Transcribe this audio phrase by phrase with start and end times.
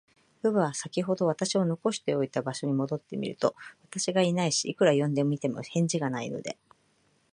[0.41, 3.53] 乳母は、さきほど私を残しておいた場所に戻ってみると、
[3.83, 6.57] 私がいないし、いくら呼んでみても、返事がないので、